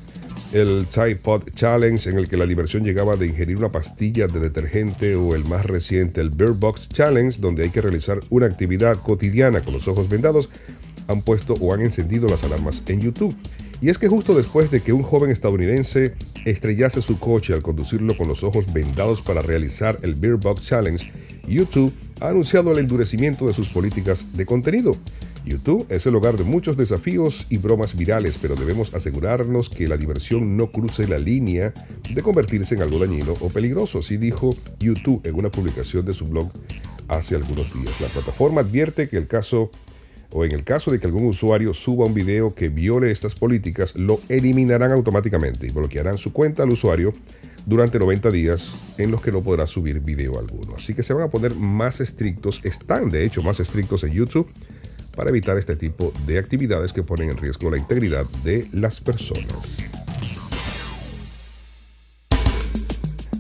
el 0.54 0.86
Tide 0.88 1.16
Pod 1.16 1.44
Challenge, 1.56 2.10
en 2.10 2.18
el 2.18 2.30
que 2.30 2.38
la 2.38 2.46
diversión 2.46 2.84
llegaba 2.84 3.16
de 3.16 3.28
ingerir 3.28 3.58
una 3.58 3.70
pastilla 3.70 4.28
de 4.28 4.40
detergente, 4.40 5.16
o 5.16 5.36
el 5.36 5.46
más 5.46 5.66
reciente, 5.66 6.22
el 6.22 6.30
Bear 6.30 6.52
Box 6.52 6.88
Challenge, 6.90 7.40
donde 7.40 7.64
hay 7.64 7.70
que 7.70 7.82
realizar 7.82 8.20
una 8.30 8.46
actividad 8.46 8.98
cotidiana 8.98 9.62
con 9.62 9.74
los 9.74 9.88
ojos 9.88 10.10
vendados, 10.10 10.50
han 11.08 11.22
puesto 11.22 11.54
o 11.60 11.74
han 11.74 11.82
encendido 11.82 12.28
las 12.28 12.44
alarmas 12.44 12.84
en 12.88 13.02
YouTube. 13.02 13.36
Y 13.82 13.90
es 13.90 13.98
que 13.98 14.08
justo 14.08 14.34
después 14.34 14.72
de 14.72 14.82
que 14.82 14.94
un 14.94 15.04
joven 15.04 15.30
estadounidense 15.30 16.14
estrellase 16.46 17.02
su 17.02 17.20
coche 17.20 17.54
al 17.54 17.62
conducirlo 17.62 18.16
con 18.16 18.28
los 18.28 18.44
ojos 18.44 18.72
vendados 18.72 19.22
para 19.22 19.42
realizar 19.42 19.98
el 20.02 20.16
Beer 20.16 20.36
Box 20.36 20.66
Challenge, 20.66 21.12
YouTube 21.48 21.94
ha 22.22 22.30
anunciado 22.30 22.72
el 22.72 22.80
endurecimiento 22.80 23.46
de 23.48 23.54
sus 23.54 23.70
políticas 23.70 24.26
de 24.34 24.46
contenido. 24.46 24.92
YouTube 25.46 25.86
es 25.90 26.06
el 26.08 26.16
hogar 26.16 26.38
de 26.38 26.44
muchos 26.44 26.76
desafíos 26.76 27.46
y 27.50 27.58
bromas 27.58 27.96
virales, 27.96 28.40
pero 28.42 28.56
debemos 28.56 28.94
asegurarnos 28.94 29.70
que 29.70 29.88
la 29.88 29.96
diversión 29.96 30.58
no 30.58 30.72
cruce 30.72 31.08
la 31.08 31.20
línea 31.20 31.74
de 32.12 32.22
convertirse 32.24 32.76
en 32.76 32.82
algo 32.82 32.98
dañino 32.98 33.34
o 33.40 33.50
peligroso, 33.50 34.00
así 34.00 34.18
dijo 34.18 34.56
YouTube 34.80 35.22
en 35.26 35.36
una 35.36 35.52
publicación 35.52 36.04
de 36.04 36.14
su 36.14 36.26
blog 36.26 36.52
hace 37.08 37.36
algunos 37.36 37.72
días. 37.74 38.02
La 38.02 38.08
plataforma 38.08 38.62
advierte 38.62 39.08
que 39.08 39.18
el 39.18 39.28
caso 39.28 39.70
o 40.32 40.44
en 40.44 40.52
el 40.52 40.64
caso 40.64 40.92
de 40.92 41.00
que 41.00 41.08
algún 41.08 41.26
usuario 41.28 41.74
suba 41.74 42.06
un 42.06 42.14
video 42.14 42.54
que 42.54 42.68
viole 42.68 43.12
estas 43.12 43.36
políticas, 43.36 43.96
lo 43.96 44.20
eliminarán 44.28 44.92
automáticamente 44.92 45.68
y 45.68 45.70
bloquearán 45.70 46.18
su 46.18 46.34
cuenta 46.34 46.64
al 46.64 46.72
usuario 46.72 47.14
durante 47.66 48.00
90 48.00 48.32
días 48.32 48.96
en 48.98 49.12
los 49.12 49.22
que 49.22 49.32
no 49.32 49.42
podrá 49.42 49.66
subir 49.66 50.00
video 50.00 50.38
alguno. 50.38 50.76
Así 50.76 50.94
que 50.94 51.04
se 51.04 51.14
van 51.14 51.24
a 51.24 51.30
poner 51.30 51.56
más 51.56 52.02
estrictos, 52.02 52.60
están 52.64 53.10
de 53.10 53.24
hecho 53.24 53.42
más 53.44 53.60
estrictos 53.60 54.04
en 54.04 54.12
YouTube 54.12 54.50
para 55.16 55.30
evitar 55.30 55.58
este 55.58 55.76
tipo 55.76 56.14
de 56.26 56.38
actividades 56.38 56.94
que 56.94 57.04
ponen 57.04 57.30
en 57.30 57.38
riesgo 57.38 57.70
la 57.70 57.78
integridad 57.78 58.26
de 58.44 58.68
las 58.72 59.00
personas. 59.00 59.84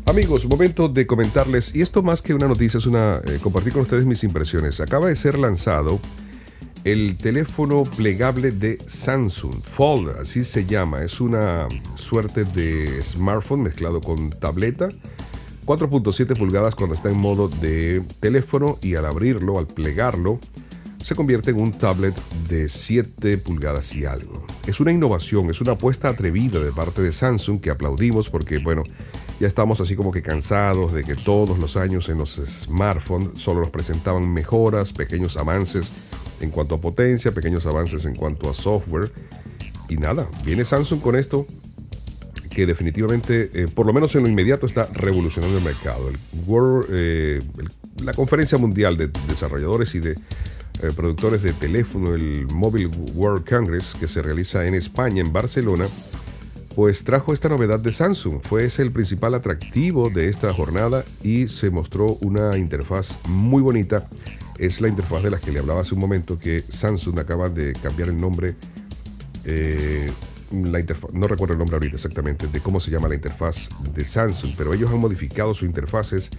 Amigos, 0.08 0.48
momento 0.48 0.88
de 0.88 1.08
comentarles, 1.08 1.76
y 1.76 1.82
esto 1.82 2.02
más 2.02 2.22
que 2.22 2.34
una 2.34 2.48
noticia, 2.48 2.78
es 2.78 2.86
una 2.86 3.22
eh, 3.26 3.40
compartir 3.42 3.74
con 3.74 3.82
ustedes 3.82 4.06
mis 4.06 4.24
impresiones. 4.24 4.80
Acaba 4.80 5.08
de 5.08 5.16
ser 5.16 5.38
lanzado 5.38 6.00
el 6.86 7.18
teléfono 7.18 7.84
plegable 7.84 8.52
de 8.52 8.78
Samsung, 8.86 9.64
Fold, 9.64 10.20
así 10.22 10.46
se 10.46 10.66
llama. 10.66 11.04
Es 11.04 11.20
una 11.20 11.68
suerte 11.96 12.44
de 12.46 13.02
smartphone 13.04 13.64
mezclado 13.64 14.00
con 14.00 14.30
tableta. 14.30 14.90
4.7 15.66 16.38
pulgadas 16.38 16.76
cuando 16.76 16.96
está 16.96 17.10
en 17.10 17.18
modo 17.18 17.48
de 17.50 18.04
teléfono 18.20 18.78
y 18.84 18.94
al 18.96 19.06
abrirlo, 19.06 19.58
al 19.58 19.66
plegarlo, 19.66 20.40
se 21.06 21.14
convierte 21.14 21.52
en 21.52 21.62
un 21.62 21.72
tablet 21.72 22.16
de 22.50 22.68
7 22.68 23.38
pulgadas 23.38 23.94
y 23.94 24.06
algo. 24.06 24.44
Es 24.66 24.80
una 24.80 24.92
innovación, 24.92 25.52
es 25.52 25.62
una 25.62 25.74
apuesta 25.74 26.10
atrevida 26.10 26.60
de 26.60 26.72
parte 26.72 27.04
de 27.04 27.12
Samsung 27.12 27.62
que 27.62 27.70
aplaudimos 27.70 28.32
porque, 28.32 28.58
bueno, 28.58 28.82
ya 29.40 29.48
estamos 29.48 29.80
así 29.82 29.96
como 29.96 30.12
que 30.12 30.24
cansados 30.24 30.94
de 30.94 31.04
que 31.04 31.14
todos 31.14 31.60
los 31.60 31.78
años 31.78 32.10
en 32.10 32.18
los 32.18 32.42
smartphones 32.44 33.40
solo 33.40 33.60
nos 33.60 33.70
presentaban 33.70 34.34
mejoras, 34.34 34.94
pequeños 34.94 35.38
avances 35.38 35.92
en 36.42 36.50
cuanto 36.50 36.74
a 36.74 36.82
potencia, 36.82 37.32
pequeños 37.32 37.68
avances 37.68 38.06
en 38.06 38.16
cuanto 38.16 38.50
a 38.50 38.56
software. 38.56 39.12
Y 39.88 39.98
nada, 39.98 40.28
viene 40.44 40.66
Samsung 40.66 41.02
con 41.02 41.16
esto 41.16 41.46
que 42.50 42.66
definitivamente, 42.66 43.52
eh, 43.54 43.68
por 43.68 43.86
lo 43.86 43.94
menos 43.94 44.16
en 44.16 44.24
lo 44.24 44.30
inmediato, 44.30 44.66
está 44.66 44.90
revolucionando 44.92 45.56
el 45.56 45.64
mercado. 45.64 46.10
Eh, 46.90 47.44
la 48.04 48.14
conferencia 48.14 48.58
mundial 48.58 48.98
de 48.98 49.12
desarrolladores 49.28 49.94
y 49.94 50.00
de 50.00 50.16
eh, 50.84 50.92
productores 50.96 51.42
de 51.42 51.54
teléfono, 51.54 52.14
el 52.14 52.48
Mobile 52.48 52.90
World 53.14 53.48
Congress, 53.48 53.96
que 54.00 54.08
se 54.08 54.22
realiza 54.22 54.66
en 54.66 54.76
España, 54.76 55.22
en 55.22 55.32
Barcelona, 55.32 55.86
pues 56.76 57.04
trajo 57.06 57.34
esta 57.34 57.48
novedad 57.48 57.80
de 57.80 57.94
Samsung. 57.94 58.42
Fue 58.44 58.66
ese 58.66 58.82
el 58.82 58.92
principal 58.92 59.34
atractivo 59.34 60.10
de 60.10 60.30
esta 60.30 60.52
jornada 60.54 61.06
y 61.24 61.48
se 61.48 61.70
mostró 61.70 62.18
una 62.22 62.58
interfaz 62.58 63.18
muy 63.30 63.62
bonita. 63.62 64.10
Es 64.58 64.82
la 64.82 64.90
interfaz 64.90 65.24
de 65.24 65.30
la 65.32 65.40
que 65.40 65.52
le 65.52 65.60
hablaba 65.60 65.82
hace 65.82 65.96
un 65.96 66.02
momento 66.02 66.38
que 66.38 66.64
Samsung 66.68 67.20
acaba 67.20 67.50
de 67.50 67.74
cambiar 67.74 68.10
el 68.10 68.20
nombre. 68.20 68.56
Eh, 69.46 70.12
la 70.52 70.80
interfaz, 70.80 71.14
no 71.14 71.28
recuerdo 71.28 71.54
el 71.54 71.60
nombre 71.60 71.76
ahorita 71.78 71.96
exactamente 71.96 72.48
de 72.48 72.60
cómo 72.60 72.80
se 72.80 72.92
llama 72.92 73.08
la 73.08 73.16
interfaz 73.16 73.70
de 73.94 74.06
Samsung, 74.06 74.52
pero 74.58 74.74
ellos 74.74 74.92
han 74.92 75.00
modificado 75.00 75.54
su 75.54 75.66
interfaz, 75.66 76.14
es 76.14 76.30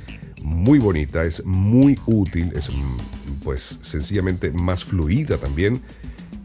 muy 0.43 0.79
bonita, 0.79 1.25
es 1.25 1.45
muy 1.45 1.99
útil, 2.07 2.53
es 2.55 2.71
pues 3.47 3.79
sencillamente 3.83 4.51
más 4.51 4.85
fluida 4.85 5.39
también 5.39 5.81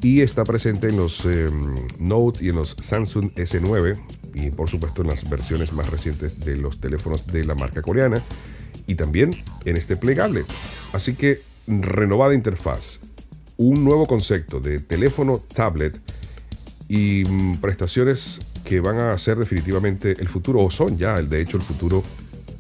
y 0.04 0.22
está 0.22 0.44
presente 0.44 0.88
en 0.88 0.98
los 0.98 1.26
em, 1.26 1.88
Note 1.98 2.46
y 2.46 2.50
en 2.50 2.56
los 2.58 2.78
Samsung 2.80 3.32
S9 3.34 4.00
y 4.36 4.52
por 4.52 4.70
supuesto 4.70 5.02
en 5.02 5.08
las 5.08 5.28
versiones 5.28 5.74
más 5.74 5.90
recientes 5.90 6.42
de 6.42 6.58
los 6.58 6.80
teléfonos 6.80 7.26
de 7.26 7.44
la 7.44 7.56
marca 7.56 7.82
coreana 7.82 8.22
y 8.86 8.94
también 8.94 9.32
en 9.66 9.78
este 9.78 9.98
plegable. 9.98 10.44
Así 10.94 11.16
que 11.16 11.42
renovada 11.66 12.36
interfaz, 12.36 13.00
un 13.58 13.84
nuevo 13.84 14.06
concepto 14.06 14.60
de 14.60 14.80
teléfono 14.80 15.40
tablet 15.40 16.00
y 16.88 17.24
mm, 17.28 17.62
prestaciones 17.62 18.42
que 18.64 18.80
van 18.80 19.00
a 19.00 19.18
ser 19.18 19.40
definitivamente 19.40 20.12
el 20.20 20.30
futuro 20.30 20.64
o 20.64 20.70
son 20.70 21.00
ya 21.00 21.16
el 21.16 21.30
de 21.30 21.42
hecho 21.42 21.58
el 21.58 21.64
futuro 21.64 22.04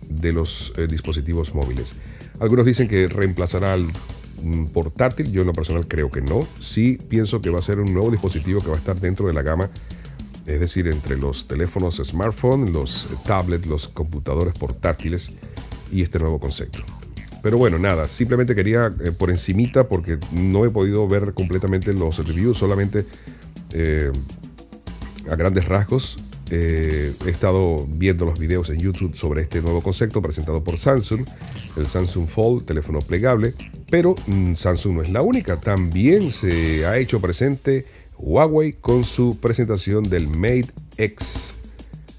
de 0.10 0.34
los 0.34 0.74
eh, 0.78 0.88
dispositivos 0.90 1.54
móviles. 1.54 1.94
Algunos 2.40 2.66
dicen 2.66 2.88
que 2.88 3.08
reemplazará 3.08 3.74
al 3.74 3.86
portátil, 4.74 5.32
yo 5.32 5.42
en 5.42 5.48
lo 5.48 5.54
personal 5.54 5.88
creo 5.88 6.10
que 6.10 6.22
no. 6.22 6.48
Sí 6.60 6.98
pienso 7.10 7.42
que 7.42 7.50
va 7.50 7.60
a 7.60 7.62
ser 7.62 7.80
un 7.80 7.94
nuevo 7.94 8.12
dispositivo 8.12 8.62
que 8.62 8.68
va 8.68 8.76
a 8.76 8.80
estar 8.80 9.00
dentro 9.00 9.28
de 9.28 9.34
la 9.34 9.42
gama, 9.42 9.70
es 10.46 10.60
decir, 10.60 10.88
entre 10.88 11.18
los 11.18 11.48
teléfonos 11.48 12.02
smartphone, 12.04 12.74
los 12.74 13.10
tablets, 13.26 13.66
los 13.66 13.88
computadores 13.88 14.54
portátiles 14.54 15.32
y 15.92 16.02
este 16.02 16.20
nuevo 16.20 16.40
concepto. 16.40 16.80
Pero 17.42 17.58
bueno, 17.58 17.80
nada, 17.80 18.08
simplemente 18.08 18.54
quería 18.54 18.92
eh, 19.04 19.12
por 19.12 19.32
encimita 19.32 19.88
porque 19.88 20.20
no 20.32 20.66
he 20.66 20.70
podido 20.70 21.08
ver 21.08 21.34
completamente 21.34 21.92
los 21.94 22.26
reviews, 22.26 22.58
solamente 22.58 23.06
eh, 23.74 24.12
a 25.30 25.36
grandes 25.36 25.66
rasgos 25.66 26.18
eh, 26.54 27.14
he 27.26 27.30
estado 27.30 27.88
viendo 27.88 28.26
los 28.26 28.38
videos 28.38 28.70
en 28.70 28.78
YouTube 28.78 29.16
sobre 29.16 29.42
este 29.42 29.62
nuevo 29.62 29.82
concepto 29.82 30.22
presentado 30.22 30.62
por 30.64 30.78
Samsung, 30.78 31.26
el 31.78 31.88
Samsung 31.88 32.28
Fold, 32.28 32.66
teléfono 32.66 33.00
plegable, 33.00 33.54
pero 33.90 34.16
mm, 34.28 34.56
Samsung 34.56 34.96
no 34.96 35.02
es 35.02 35.10
la 35.10 35.22
única, 35.22 35.62
también 35.62 36.30
se 36.32 36.86
ha 36.86 36.98
hecho 36.98 37.22
presente 37.22 37.86
Huawei 38.18 38.74
con 38.74 39.06
su 39.06 39.40
presentación 39.40 40.04
del 40.04 40.28
Mate 40.28 40.72
X. 40.98 41.54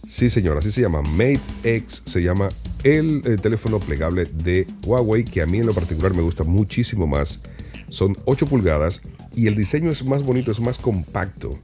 Sí, 0.08 0.30
señor, 0.30 0.56
así 0.56 0.72
se 0.72 0.80
llama, 0.80 1.02
Mate 1.02 1.40
X, 1.62 2.02
se 2.06 2.22
llama 2.22 2.48
el, 2.84 3.20
el 3.26 3.40
teléfono 3.40 3.80
plegable 3.80 4.24
de 4.24 4.66
Huawei, 4.86 5.24
que 5.24 5.42
a 5.42 5.46
mí 5.46 5.58
en 5.58 5.66
lo 5.66 5.74
particular 5.74 6.14
me 6.14 6.22
gusta 6.22 6.42
muchísimo 6.42 7.06
más. 7.06 7.40
Son 7.90 8.16
8 8.24 8.46
pulgadas 8.46 9.02
y 9.36 9.46
el 9.46 9.56
diseño 9.56 9.90
es 9.90 10.04
más 10.06 10.22
bonito, 10.22 10.50
es 10.50 10.60
más 10.60 10.78
compacto. 10.78 11.60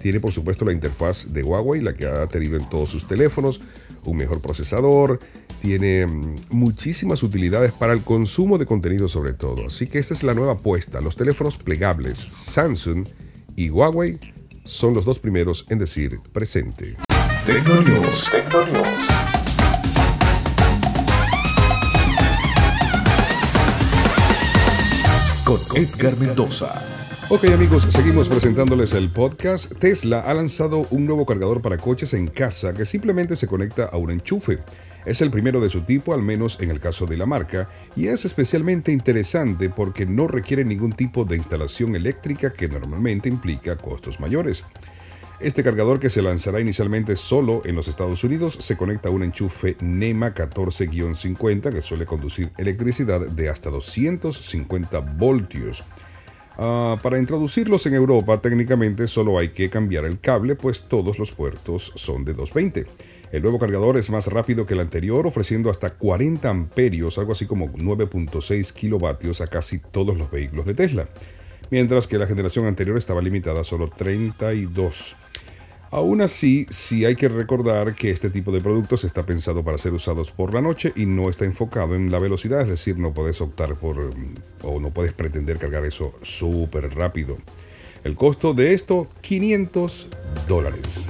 Tiene 0.00 0.18
por 0.18 0.32
supuesto 0.32 0.64
la 0.64 0.72
interfaz 0.72 1.30
de 1.30 1.42
Huawei, 1.42 1.82
la 1.82 1.94
que 1.94 2.06
ha 2.06 2.26
tenido 2.26 2.56
en 2.56 2.66
todos 2.68 2.88
sus 2.88 3.06
teléfonos, 3.06 3.60
un 4.04 4.16
mejor 4.16 4.40
procesador, 4.40 5.18
tiene 5.60 6.06
mm, 6.06 6.36
muchísimas 6.50 7.22
utilidades 7.22 7.72
para 7.72 7.92
el 7.92 8.00
consumo 8.00 8.56
de 8.56 8.64
contenido 8.64 9.08
sobre 9.08 9.34
todo. 9.34 9.66
Así 9.66 9.86
que 9.86 9.98
esta 9.98 10.14
es 10.14 10.22
la 10.22 10.32
nueva 10.32 10.54
apuesta. 10.54 11.02
Los 11.02 11.16
teléfonos 11.16 11.58
plegables 11.58 12.18
Samsung 12.18 13.06
y 13.56 13.68
Huawei 13.68 14.18
son 14.64 14.94
los 14.94 15.04
dos 15.04 15.18
primeros 15.18 15.66
en 15.68 15.78
decir 15.78 16.18
presente. 16.32 16.96
Tecnonews. 17.44 18.30
Con 25.44 25.58
Edgar 25.76 26.16
Mendoza. 26.16 26.89
Ok 27.32 27.44
amigos, 27.44 27.84
seguimos 27.88 28.28
presentándoles 28.28 28.92
el 28.92 29.08
podcast. 29.08 29.72
Tesla 29.78 30.18
ha 30.18 30.34
lanzado 30.34 30.88
un 30.90 31.06
nuevo 31.06 31.24
cargador 31.24 31.62
para 31.62 31.78
coches 31.78 32.12
en 32.12 32.26
casa 32.26 32.74
que 32.74 32.84
simplemente 32.84 33.36
se 33.36 33.46
conecta 33.46 33.84
a 33.84 33.98
un 33.98 34.10
enchufe. 34.10 34.58
Es 35.04 35.20
el 35.20 35.30
primero 35.30 35.60
de 35.60 35.70
su 35.70 35.82
tipo, 35.82 36.12
al 36.12 36.22
menos 36.22 36.58
en 36.60 36.72
el 36.72 36.80
caso 36.80 37.06
de 37.06 37.16
la 37.16 37.26
marca, 37.26 37.68
y 37.94 38.08
es 38.08 38.24
especialmente 38.24 38.90
interesante 38.90 39.70
porque 39.70 40.06
no 40.06 40.26
requiere 40.26 40.64
ningún 40.64 40.92
tipo 40.92 41.24
de 41.24 41.36
instalación 41.36 41.94
eléctrica 41.94 42.52
que 42.52 42.68
normalmente 42.68 43.28
implica 43.28 43.76
costos 43.76 44.18
mayores. 44.18 44.64
Este 45.38 45.62
cargador 45.62 46.00
que 46.00 46.10
se 46.10 46.22
lanzará 46.22 46.60
inicialmente 46.60 47.14
solo 47.14 47.62
en 47.64 47.76
los 47.76 47.86
Estados 47.86 48.24
Unidos 48.24 48.58
se 48.60 48.76
conecta 48.76 49.08
a 49.08 49.12
un 49.12 49.22
enchufe 49.22 49.76
NEMA 49.80 50.34
14-50 50.34 51.72
que 51.72 51.80
suele 51.80 52.06
conducir 52.06 52.50
electricidad 52.58 53.20
de 53.20 53.48
hasta 53.48 53.70
250 53.70 54.98
voltios. 54.98 55.84
Ah, 56.58 56.98
para 57.02 57.18
introducirlos 57.18 57.86
en 57.86 57.94
Europa 57.94 58.36
técnicamente 58.40 59.08
solo 59.08 59.38
hay 59.38 59.50
que 59.50 59.70
cambiar 59.70 60.04
el 60.04 60.20
cable, 60.20 60.56
pues 60.56 60.82
todos 60.82 61.18
los 61.18 61.32
puertos 61.32 61.92
son 61.94 62.24
de 62.24 62.34
220. 62.34 62.86
El 63.32 63.42
nuevo 63.42 63.60
cargador 63.60 63.96
es 63.96 64.10
más 64.10 64.26
rápido 64.26 64.66
que 64.66 64.74
el 64.74 64.80
anterior, 64.80 65.26
ofreciendo 65.26 65.70
hasta 65.70 65.90
40 65.90 66.50
amperios, 66.50 67.16
algo 67.16 67.32
así 67.32 67.46
como 67.46 67.68
9.6 67.68 68.72
kilovatios 68.72 69.40
a 69.40 69.46
casi 69.46 69.78
todos 69.78 70.18
los 70.18 70.30
vehículos 70.30 70.66
de 70.66 70.74
Tesla, 70.74 71.08
mientras 71.70 72.08
que 72.08 72.18
la 72.18 72.26
generación 72.26 72.66
anterior 72.66 72.98
estaba 72.98 73.22
limitada 73.22 73.60
a 73.60 73.64
solo 73.64 73.88
32. 73.88 75.16
Aún 75.92 76.20
así, 76.20 76.66
sí 76.70 77.04
hay 77.04 77.16
que 77.16 77.28
recordar 77.28 77.96
que 77.96 78.10
este 78.10 78.30
tipo 78.30 78.52
de 78.52 78.60
productos 78.60 79.02
está 79.02 79.26
pensado 79.26 79.64
para 79.64 79.76
ser 79.76 79.92
usados 79.92 80.30
por 80.30 80.54
la 80.54 80.60
noche 80.60 80.92
y 80.94 81.04
no 81.04 81.28
está 81.28 81.44
enfocado 81.44 81.96
en 81.96 82.12
la 82.12 82.20
velocidad, 82.20 82.60
es 82.60 82.68
decir, 82.68 82.96
no 82.96 83.12
puedes 83.12 83.40
optar 83.40 83.74
por 83.74 84.12
o 84.62 84.78
no 84.78 84.90
puedes 84.90 85.12
pretender 85.12 85.58
cargar 85.58 85.84
eso 85.84 86.14
súper 86.22 86.94
rápido. 86.94 87.38
El 88.04 88.14
costo 88.14 88.54
de 88.54 88.72
esto, 88.72 89.08
500 89.20 90.08
dólares. 90.46 91.06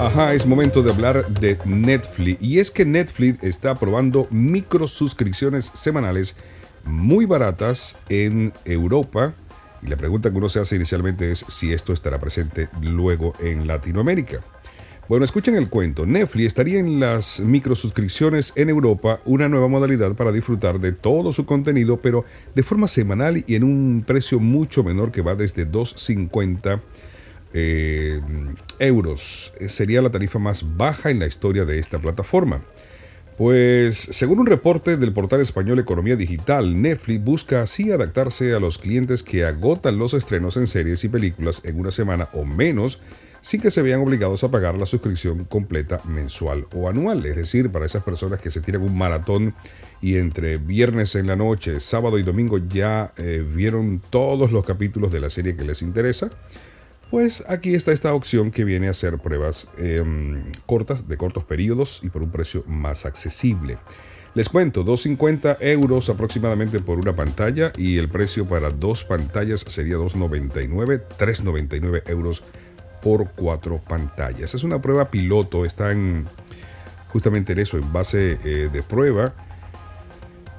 Ajá, 0.00 0.34
es 0.34 0.44
momento 0.44 0.82
de 0.82 0.90
hablar 0.90 1.28
de 1.28 1.58
Netflix. 1.64 2.42
Y 2.42 2.58
es 2.58 2.72
que 2.72 2.84
Netflix 2.84 3.42
está 3.44 3.76
probando 3.76 4.26
micro 4.30 4.88
suscripciones 4.88 5.70
semanales 5.74 6.34
muy 6.84 7.24
baratas 7.24 8.00
en 8.08 8.52
Europa 8.64 9.34
y 9.82 9.88
la 9.88 9.96
pregunta 9.96 10.30
que 10.30 10.36
uno 10.36 10.48
se 10.48 10.60
hace 10.60 10.76
inicialmente 10.76 11.30
es 11.30 11.44
si 11.48 11.72
esto 11.72 11.92
estará 11.92 12.18
presente 12.18 12.68
luego 12.80 13.32
en 13.40 13.66
Latinoamérica. 13.66 14.40
Bueno, 15.08 15.24
escuchen 15.24 15.56
el 15.56 15.70
cuento. 15.70 16.04
Netflix 16.04 16.48
estaría 16.48 16.78
en 16.78 17.00
las 17.00 17.40
microsuscripciones 17.40 18.52
en 18.56 18.68
Europa, 18.68 19.20
una 19.24 19.48
nueva 19.48 19.66
modalidad 19.66 20.14
para 20.14 20.32
disfrutar 20.32 20.80
de 20.80 20.92
todo 20.92 21.32
su 21.32 21.46
contenido, 21.46 21.96
pero 21.96 22.26
de 22.54 22.62
forma 22.62 22.88
semanal 22.88 23.42
y 23.46 23.54
en 23.54 23.64
un 23.64 24.04
precio 24.06 24.38
mucho 24.38 24.84
menor 24.84 25.10
que 25.10 25.22
va 25.22 25.34
desde 25.34 25.64
250 25.64 26.82
eh, 27.54 28.20
euros. 28.78 29.54
Sería 29.68 30.02
la 30.02 30.10
tarifa 30.10 30.38
más 30.38 30.76
baja 30.76 31.08
en 31.08 31.20
la 31.20 31.26
historia 31.26 31.64
de 31.64 31.78
esta 31.78 31.98
plataforma. 31.98 32.60
Pues 33.38 33.96
según 33.96 34.40
un 34.40 34.46
reporte 34.46 34.96
del 34.96 35.12
portal 35.12 35.40
español 35.40 35.78
Economía 35.78 36.16
Digital, 36.16 36.82
Netflix 36.82 37.22
busca 37.22 37.62
así 37.62 37.92
adaptarse 37.92 38.52
a 38.52 38.58
los 38.58 38.78
clientes 38.78 39.22
que 39.22 39.44
agotan 39.44 39.96
los 39.96 40.12
estrenos 40.12 40.56
en 40.56 40.66
series 40.66 41.04
y 41.04 41.08
películas 41.08 41.60
en 41.64 41.78
una 41.78 41.92
semana 41.92 42.30
o 42.32 42.44
menos 42.44 43.00
sin 43.40 43.60
que 43.60 43.70
se 43.70 43.82
vean 43.82 44.00
obligados 44.00 44.42
a 44.42 44.50
pagar 44.50 44.76
la 44.76 44.86
suscripción 44.86 45.44
completa 45.44 46.00
mensual 46.04 46.66
o 46.74 46.88
anual. 46.88 47.24
Es 47.26 47.36
decir, 47.36 47.70
para 47.70 47.86
esas 47.86 48.02
personas 48.02 48.40
que 48.40 48.50
se 48.50 48.60
tiran 48.60 48.82
un 48.82 48.98
maratón 48.98 49.54
y 50.02 50.16
entre 50.16 50.56
viernes 50.56 51.14
en 51.14 51.28
la 51.28 51.36
noche, 51.36 51.78
sábado 51.78 52.18
y 52.18 52.24
domingo 52.24 52.58
ya 52.58 53.12
eh, 53.18 53.46
vieron 53.54 54.02
todos 54.10 54.50
los 54.50 54.66
capítulos 54.66 55.12
de 55.12 55.20
la 55.20 55.30
serie 55.30 55.54
que 55.54 55.64
les 55.64 55.80
interesa 55.82 56.28
pues 57.10 57.44
aquí 57.48 57.74
está 57.74 57.92
esta 57.92 58.12
opción 58.14 58.50
que 58.50 58.64
viene 58.64 58.88
a 58.88 58.90
hacer 58.90 59.18
pruebas 59.18 59.68
em, 59.78 60.42
cortas, 60.66 61.08
de 61.08 61.16
cortos 61.16 61.44
periodos 61.44 62.00
y 62.02 62.10
por 62.10 62.22
un 62.22 62.30
precio 62.30 62.64
más 62.66 63.06
accesible. 63.06 63.78
Les 64.34 64.48
cuento, 64.48 64.84
2.50 64.84 65.56
euros 65.60 66.10
aproximadamente 66.10 66.80
por 66.80 66.98
una 66.98 67.16
pantalla 67.16 67.72
y 67.76 67.98
el 67.98 68.08
precio 68.08 68.46
para 68.46 68.70
dos 68.70 69.04
pantallas 69.04 69.64
sería 69.66 69.96
2.99, 69.96 71.02
3.99 71.18 72.02
euros 72.08 72.44
por 73.02 73.30
cuatro 73.30 73.80
pantallas. 73.88 74.54
Es 74.54 74.62
una 74.64 74.80
prueba 74.80 75.10
piloto, 75.10 75.64
está 75.64 75.92
en, 75.92 76.26
justamente 77.08 77.52
en 77.52 77.60
eso, 77.60 77.78
en 77.78 77.92
base 77.92 78.38
eh, 78.44 78.68
de 78.70 78.82
prueba 78.82 79.34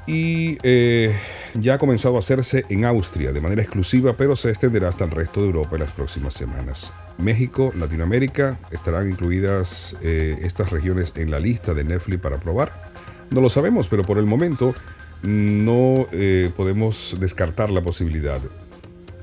y 0.08 0.58
eh, 0.63 1.15
ya 1.53 1.75
ha 1.75 1.77
comenzado 1.77 2.15
a 2.15 2.20
hacerse 2.20 2.65
en 2.70 2.86
Austria 2.86 3.32
de 3.32 3.41
manera 3.41 3.62
exclusiva, 3.62 4.13
pero 4.13 4.36
se 4.36 4.50
extenderá 4.50 4.89
hasta 4.89 5.06
el 5.06 5.12
resto 5.12 5.41
de 5.41 5.48
Europa 5.48 5.75
en 5.75 5.82
las 5.82 5.91
próximas 5.91 6.34
semanas. 6.34 6.94
México, 7.18 7.72
Latinoamérica, 7.75 8.60
estarán 8.72 9.10
incluidas 9.10 9.96
eh, 10.01 10.39
estas 10.44 10.70
regiones 10.70 11.13
en 11.15 11.32
la 11.32 11.39
lista 11.39 11.74
de 11.74 11.84
Netflix 11.84 12.22
para 12.22 12.39
probar. 12.39 12.91
No 13.29 13.41
lo 13.41 13.50
sabemos, 13.50 13.88
pero 13.88 14.03
por 14.03 14.18
el 14.18 14.25
momento 14.25 14.74
no 15.22 16.08
eh, 16.12 16.51
podemos 16.56 17.18
descartar 17.20 17.70
la 17.70 17.82
posibilidad. 17.82 18.39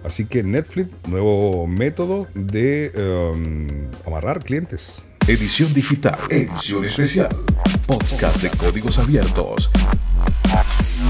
Así 0.04 0.26
que 0.26 0.42
Netflix, 0.42 0.88
nuevo 1.08 1.66
método 1.66 2.28
de 2.34 2.92
um, 2.94 3.88
amarrar 4.06 4.44
clientes. 4.44 5.08
Edición 5.26 5.74
digital, 5.74 6.18
edición 6.30 6.84
especial, 6.84 7.36
podcast 7.88 8.40
de 8.40 8.50
códigos 8.50 9.00
abiertos. 9.00 9.68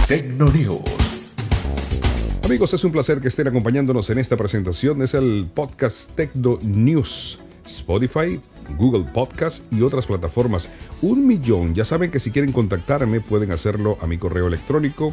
Tecnonews. 0.08 0.82
Amigos, 2.44 2.72
es 2.72 2.84
un 2.84 2.92
placer 2.92 3.20
que 3.20 3.26
estén 3.26 3.48
acompañándonos 3.48 4.08
en 4.10 4.18
esta 4.18 4.36
presentación. 4.36 5.02
Es 5.02 5.14
el 5.14 5.48
podcast 5.52 6.14
Tecno 6.14 6.60
News. 6.62 7.40
Spotify, 7.66 8.40
Google 8.78 9.04
Podcast 9.12 9.72
y 9.72 9.82
otras 9.82 10.06
plataformas. 10.06 10.68
Un 11.02 11.26
millón. 11.26 11.74
Ya 11.74 11.84
saben 11.84 12.12
que 12.12 12.20
si 12.20 12.30
quieren 12.30 12.52
contactarme 12.52 13.20
pueden 13.20 13.50
hacerlo 13.50 13.98
a 14.00 14.06
mi 14.06 14.16
correo 14.16 14.46
electrónico 14.46 15.12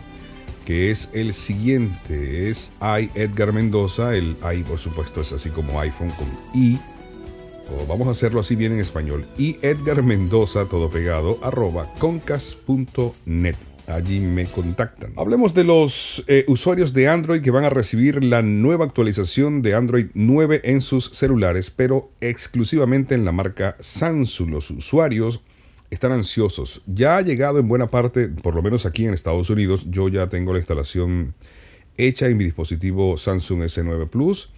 que 0.63 0.91
es 0.91 1.09
el 1.13 1.33
siguiente. 1.33 2.51
Es 2.51 2.71
I 2.79 3.09
Edgar 3.15 3.51
Mendoza. 3.51 4.15
El 4.15 4.38
I 4.55 4.62
por 4.62 4.77
supuesto 4.77 5.21
es 5.21 5.31
así 5.31 5.50
como 5.50 5.79
iPhone 5.79 6.12
con 6.12 6.27
I. 6.53 6.79
O 7.79 7.88
vamos 7.88 8.07
a 8.09 8.12
hacerlo 8.12 8.41
así 8.41 8.55
bien 8.55 8.73
en 8.73 8.79
español. 8.79 9.25
Y 9.39 9.57
Edgar 9.65 10.03
Mendoza, 10.03 10.65
todo 10.65 10.91
pegado, 10.91 11.39
arroba 11.41 11.91
concas.net 11.97 13.55
allí 13.87 14.19
me 14.19 14.45
contactan. 14.45 15.13
Hablemos 15.15 15.53
de 15.53 15.63
los 15.63 16.23
eh, 16.27 16.45
usuarios 16.47 16.93
de 16.93 17.07
Android 17.07 17.41
que 17.41 17.51
van 17.51 17.63
a 17.63 17.69
recibir 17.69 18.23
la 18.23 18.41
nueva 18.41 18.85
actualización 18.85 19.61
de 19.61 19.73
Android 19.73 20.07
9 20.13 20.61
en 20.63 20.81
sus 20.81 21.05
celulares, 21.11 21.69
pero 21.69 22.11
exclusivamente 22.21 23.15
en 23.15 23.25
la 23.25 23.31
marca 23.31 23.75
Samsung. 23.79 24.51
Los 24.51 24.71
usuarios 24.71 25.41
están 25.89 26.11
ansiosos. 26.11 26.81
Ya 26.87 27.17
ha 27.17 27.21
llegado 27.21 27.59
en 27.59 27.67
buena 27.67 27.87
parte, 27.87 28.27
por 28.27 28.55
lo 28.55 28.61
menos 28.61 28.85
aquí 28.85 29.05
en 29.05 29.13
Estados 29.13 29.49
Unidos, 29.49 29.85
yo 29.89 30.09
ya 30.09 30.27
tengo 30.27 30.53
la 30.53 30.59
instalación 30.59 31.33
hecha 31.97 32.27
en 32.27 32.37
mi 32.37 32.43
dispositivo 32.45 33.17
Samsung 33.17 33.61
S9 33.61 34.09
Plus 34.09 34.49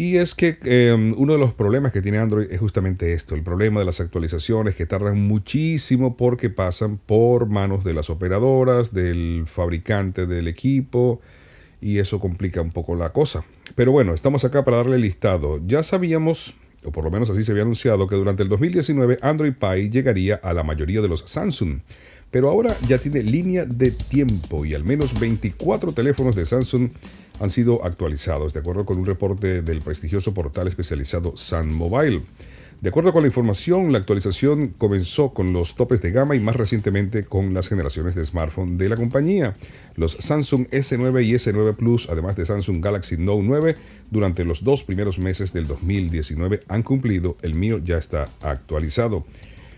y 0.00 0.16
es 0.16 0.34
que 0.34 0.56
em, 0.64 1.14
uno 1.18 1.34
de 1.34 1.38
los 1.38 1.52
problemas 1.52 1.92
que 1.92 2.00
tiene 2.00 2.16
Android 2.16 2.50
es 2.50 2.58
justamente 2.58 3.12
esto, 3.12 3.34
el 3.34 3.42
problema 3.42 3.80
de 3.80 3.84
las 3.84 4.00
actualizaciones 4.00 4.74
que 4.74 4.86
tardan 4.86 5.20
muchísimo 5.20 6.16
porque 6.16 6.48
pasan 6.48 6.96
por 6.96 7.44
manos 7.44 7.84
de 7.84 7.92
las 7.92 8.08
operadoras, 8.08 8.94
del 8.94 9.44
fabricante 9.46 10.26
del 10.26 10.48
equipo 10.48 11.20
y 11.82 11.98
eso 11.98 12.18
complica 12.18 12.62
un 12.62 12.70
poco 12.70 12.94
la 12.94 13.10
cosa. 13.12 13.44
Pero 13.74 13.92
bueno, 13.92 14.14
estamos 14.14 14.46
acá 14.46 14.64
para 14.64 14.78
darle 14.78 14.96
listado. 14.96 15.60
Ya 15.66 15.82
sabíamos, 15.82 16.54
o 16.82 16.92
por 16.92 17.04
lo 17.04 17.10
menos 17.10 17.28
así 17.28 17.44
se 17.44 17.52
había 17.52 17.64
anunciado, 17.64 18.06
que 18.06 18.16
durante 18.16 18.42
el 18.42 18.48
2019 18.48 19.18
Android 19.20 19.52
Pie 19.52 19.90
llegaría 19.90 20.36
a 20.36 20.54
la 20.54 20.62
mayoría 20.62 21.02
de 21.02 21.08
los 21.08 21.24
Samsung 21.26 21.80
pero 22.30 22.48
ahora 22.48 22.74
ya 22.86 22.98
tiene 22.98 23.22
línea 23.22 23.64
de 23.64 23.90
tiempo 23.90 24.64
y 24.64 24.74
al 24.74 24.84
menos 24.84 25.18
24 25.18 25.92
teléfonos 25.92 26.36
de 26.36 26.46
Samsung 26.46 26.90
han 27.40 27.50
sido 27.50 27.84
actualizados, 27.84 28.52
de 28.52 28.60
acuerdo 28.60 28.84
con 28.84 28.98
un 28.98 29.06
reporte 29.06 29.62
del 29.62 29.80
prestigioso 29.80 30.32
portal 30.32 30.68
especializado 30.68 31.36
Sun 31.36 31.74
Mobile. 31.74 32.22
De 32.80 32.88
acuerdo 32.88 33.12
con 33.12 33.22
la 33.22 33.28
información, 33.28 33.92
la 33.92 33.98
actualización 33.98 34.68
comenzó 34.68 35.34
con 35.34 35.52
los 35.52 35.74
topes 35.74 36.00
de 36.00 36.12
gama 36.12 36.34
y 36.34 36.40
más 36.40 36.56
recientemente 36.56 37.24
con 37.24 37.52
las 37.52 37.68
generaciones 37.68 38.14
de 38.14 38.24
smartphone 38.24 38.78
de 38.78 38.88
la 38.88 38.96
compañía. 38.96 39.54
Los 39.96 40.12
Samsung 40.18 40.66
S9 40.70 41.22
y 41.22 41.34
S9 41.34 41.76
Plus, 41.76 42.08
además 42.08 42.36
de 42.36 42.46
Samsung 42.46 42.82
Galaxy 42.82 43.18
Note 43.18 43.42
9, 43.44 43.74
durante 44.10 44.46
los 44.46 44.64
dos 44.64 44.82
primeros 44.82 45.18
meses 45.18 45.52
del 45.52 45.66
2019 45.66 46.60
han 46.68 46.82
cumplido. 46.82 47.36
El 47.42 47.54
mío 47.54 47.80
ya 47.84 47.98
está 47.98 48.28
actualizado. 48.40 49.26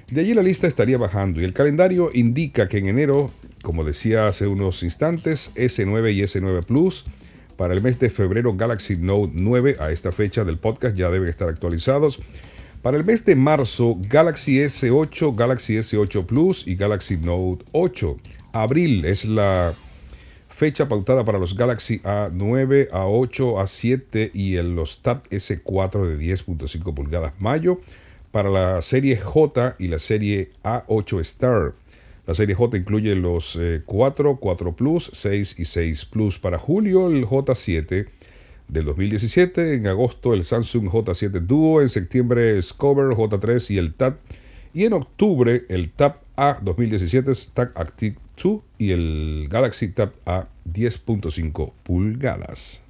De 0.08 0.20
allí 0.20 0.34
la 0.34 0.42
lista 0.42 0.68
estaría 0.68 0.96
bajando 0.96 1.40
y 1.40 1.44
el 1.44 1.54
calendario 1.54 2.10
indica 2.12 2.68
que 2.68 2.78
en 2.78 2.86
enero, 2.86 3.32
como 3.62 3.82
decía 3.82 4.28
hace 4.28 4.46
unos 4.46 4.84
instantes, 4.84 5.50
S9 5.56 6.12
y 6.12 6.22
S9 6.22 6.64
Plus, 6.64 7.04
para 7.62 7.74
el 7.74 7.80
mes 7.80 8.00
de 8.00 8.10
febrero 8.10 8.56
Galaxy 8.56 8.96
Note 8.96 9.30
9, 9.36 9.76
a 9.78 9.92
esta 9.92 10.10
fecha 10.10 10.42
del 10.42 10.58
podcast 10.58 10.96
ya 10.96 11.08
deben 11.10 11.28
estar 11.28 11.48
actualizados. 11.48 12.18
Para 12.82 12.96
el 12.96 13.04
mes 13.04 13.24
de 13.24 13.36
marzo, 13.36 13.98
Galaxy 14.00 14.56
S8, 14.56 15.36
Galaxy 15.36 15.74
S8 15.74 16.26
Plus 16.26 16.66
y 16.66 16.74
Galaxy 16.74 17.18
Note 17.18 17.64
8. 17.70 18.16
Abril 18.52 19.04
es 19.04 19.26
la 19.26 19.74
fecha 20.48 20.88
pautada 20.88 21.24
para 21.24 21.38
los 21.38 21.54
Galaxy 21.56 22.00
A9, 22.00 22.90
A8, 22.90 23.54
A7 23.54 24.32
y 24.34 24.60
los 24.62 25.00
Tab 25.00 25.22
S4 25.30 26.04
de 26.04 26.18
10.5 26.18 26.92
pulgadas. 26.92 27.32
Mayo 27.38 27.80
para 28.32 28.50
la 28.50 28.82
serie 28.82 29.16
J 29.16 29.76
y 29.78 29.86
la 29.86 30.00
serie 30.00 30.50
A8 30.64 31.20
Star. 31.20 31.74
La 32.26 32.34
serie 32.34 32.54
J 32.54 32.76
incluye 32.76 33.14
los 33.16 33.58
4, 33.84 34.30
eh, 34.30 34.36
4 34.40 34.76
Plus, 34.76 35.10
6 35.12 35.56
y 35.58 35.64
6 35.64 36.04
Plus. 36.06 36.38
Para 36.38 36.58
julio 36.58 37.08
el 37.08 37.26
J7 37.26 38.06
del 38.68 38.84
2017, 38.84 39.74
en 39.74 39.86
agosto 39.88 40.32
el 40.32 40.44
Samsung 40.44 40.88
J7 40.88 41.40
Duo, 41.40 41.82
en 41.82 41.88
septiembre 41.88 42.60
Scover 42.62 43.16
J3 43.16 43.70
y 43.70 43.78
el 43.78 43.94
Tab. 43.94 44.18
Y 44.72 44.84
en 44.84 44.92
octubre 44.92 45.64
el 45.68 45.90
Tab 45.90 46.20
A 46.36 46.58
2017 46.62 47.32
Tab 47.52 47.72
Active 47.74 48.16
2 48.42 48.60
y 48.78 48.92
el 48.92 49.48
Galaxy 49.50 49.88
Tab 49.88 50.12
A 50.24 50.48
10.5 50.64 51.72
pulgadas. 51.82 52.82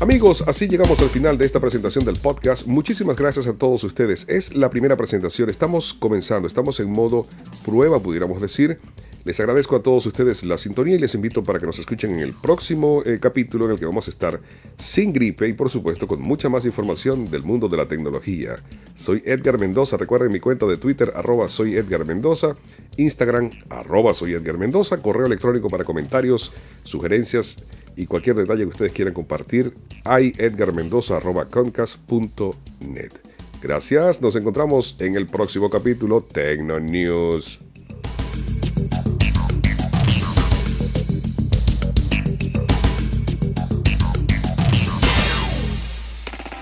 Amigos, 0.00 0.44
así 0.46 0.68
llegamos 0.68 1.00
al 1.00 1.08
final 1.08 1.36
de 1.38 1.44
esta 1.44 1.58
presentación 1.58 2.04
del 2.04 2.14
podcast. 2.18 2.68
Muchísimas 2.68 3.16
gracias 3.16 3.48
a 3.48 3.54
todos 3.54 3.82
ustedes. 3.82 4.28
Es 4.28 4.54
la 4.54 4.70
primera 4.70 4.96
presentación. 4.96 5.50
Estamos 5.50 5.92
comenzando, 5.92 6.46
estamos 6.46 6.78
en 6.78 6.88
modo 6.88 7.26
prueba, 7.64 7.98
pudiéramos 7.98 8.40
decir. 8.40 8.78
Les 9.24 9.40
agradezco 9.40 9.74
a 9.74 9.82
todos 9.82 10.06
ustedes 10.06 10.44
la 10.44 10.56
sintonía 10.56 10.94
y 10.94 10.98
les 11.00 11.16
invito 11.16 11.42
para 11.42 11.58
que 11.58 11.66
nos 11.66 11.80
escuchen 11.80 12.12
en 12.12 12.20
el 12.20 12.32
próximo 12.32 13.02
eh, 13.04 13.18
capítulo 13.20 13.64
en 13.64 13.72
el 13.72 13.78
que 13.80 13.86
vamos 13.86 14.06
a 14.06 14.10
estar 14.10 14.40
sin 14.78 15.12
gripe 15.12 15.48
y 15.48 15.52
por 15.52 15.68
supuesto 15.68 16.06
con 16.06 16.22
mucha 16.22 16.48
más 16.48 16.64
información 16.64 17.28
del 17.28 17.42
mundo 17.42 17.68
de 17.68 17.76
la 17.76 17.86
tecnología. 17.86 18.54
Soy 18.94 19.20
Edgar 19.26 19.58
Mendoza, 19.58 19.96
recuerden 19.96 20.30
mi 20.30 20.38
cuenta 20.38 20.64
de 20.66 20.76
Twitter 20.76 21.12
arroba 21.16 21.48
soy 21.48 21.76
Edgar 21.76 22.06
Mendoza, 22.06 22.54
Instagram 22.96 23.50
arroba 23.68 24.14
soy 24.14 24.34
Edgar 24.34 24.58
Mendoza, 24.58 24.98
correo 24.98 25.26
electrónico 25.26 25.68
para 25.68 25.82
comentarios, 25.82 26.52
sugerencias 26.84 27.56
y 27.98 28.06
cualquier 28.06 28.36
detalle 28.36 28.62
que 28.62 28.68
ustedes 28.68 28.92
quieran 28.92 29.12
compartir, 29.12 29.74
hay 30.04 30.32
edgarmendoza.concas.net. 30.38 33.12
Gracias, 33.60 34.22
nos 34.22 34.36
encontramos 34.36 34.94
en 35.00 35.16
el 35.16 35.26
próximo 35.26 35.68
capítulo 35.68 36.22
Tecno 36.22 36.78
News. 36.78 37.58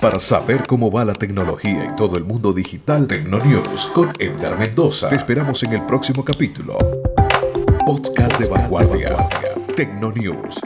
Para 0.00 0.18
saber 0.20 0.62
cómo 0.66 0.90
va 0.90 1.04
la 1.04 1.14
tecnología 1.14 1.84
y 1.84 1.94
todo 1.96 2.16
el 2.16 2.24
mundo 2.24 2.54
digital, 2.54 3.06
Tecnonews 3.06 3.90
con 3.92 4.10
Edgar 4.18 4.58
Mendoza. 4.58 5.10
Te 5.10 5.16
esperamos 5.16 5.62
en 5.64 5.74
el 5.74 5.84
próximo 5.84 6.24
capítulo. 6.24 6.78
Podcast 7.84 8.38
de 8.38 8.48
vanguardia. 8.48 9.28
Tecnonews. 9.76 10.58